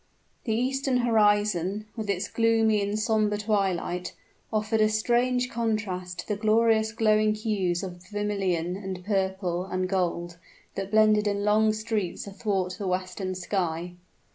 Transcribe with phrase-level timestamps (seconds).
[0.45, 4.15] The eastern horizon, with its gloomy and somber twilight,
[4.51, 10.39] offered a strange contrast to the glorious glowing hues of vermilion, and purple, and gold,
[10.73, 13.93] that blended in long streaks athwart the western sky.